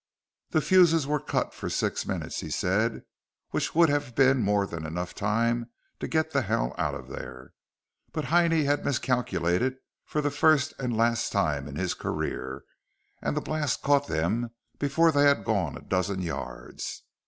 [0.49, 3.03] The fuses were cut for six minutes, he said,
[3.51, 7.53] which would have been more than enough time to get the hell out of there.
[8.11, 9.75] But Heinie had miscalculated
[10.07, 12.63] for the first and last time in his career,
[13.21, 17.03] and the blast caught them before they had gone a dozen yards.